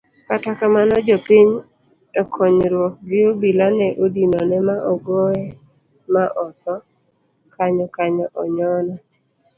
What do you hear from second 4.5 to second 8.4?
ma ogoye ma othoo kanyokanyo